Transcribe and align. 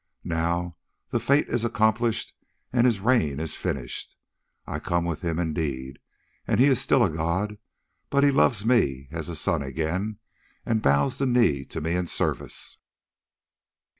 Now 0.23 0.73
the 1.09 1.19
fate 1.19 1.47
is 1.47 1.63
accomplished 1.63 2.33
and 2.73 2.87
his 2.87 2.99
reign 2.99 3.39
is 3.39 3.55
finished. 3.55 4.15
I 4.65 4.79
come 4.79 5.05
with 5.05 5.21
him 5.21 5.37
indeed, 5.37 5.99
and 6.47 6.59
he 6.59 6.65
is 6.65 6.81
still 6.81 7.03
a 7.03 7.09
god, 7.11 7.59
but 8.09 8.23
he 8.23 8.31
loves 8.31 8.65
me 8.65 9.09
as 9.11 9.29
a 9.29 9.35
son 9.35 9.61
again, 9.61 10.17
and 10.65 10.81
bows 10.81 11.19
the 11.19 11.27
knee 11.27 11.65
to 11.65 11.81
me 11.81 11.93
in 11.93 12.07
service. 12.07 12.77